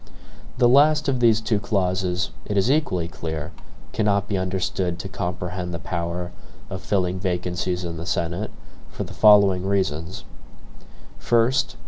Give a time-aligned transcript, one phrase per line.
[0.57, 3.51] The last of these two clauses, it is equally clear,
[3.93, 6.31] cannot be understood to comprehend the power
[6.71, 8.49] of filling vacancies in the Senate,
[8.89, 10.23] for the following reasons:
[11.19, 11.75] First.